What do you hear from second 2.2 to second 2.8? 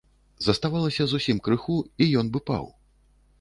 ён бы паў.